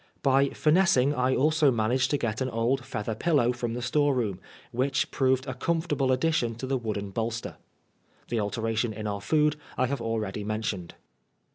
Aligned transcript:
By 0.23 0.47
finess* 0.49 0.97
ing 0.99 1.13
I 1.13 1.35
also 1.35 1.69
managed 1.69 2.09
to 2.09 2.17
get 2.17 2.41
an 2.41 2.49
old 2.49 2.83
feather 2.83 3.13
pillow 3.13 3.53
from 3.53 3.75
the 3.75 3.83
store 3.83 4.15
room, 4.15 4.39
which 4.71 5.11
proved 5.11 5.45
a 5.45 5.53
comfortable 5.53 6.11
addition 6.11 6.55
to 6.55 6.65
the 6.65 6.75
wooden 6.75 7.11
bolster. 7.11 7.57
The 8.29 8.39
alteration 8.39 8.93
in 8.93 9.05
our 9.05 9.21
food 9.21 9.57
I 9.77 9.85
have 9.85 10.01
already 10.01 10.43
mentioned. 10.43 10.95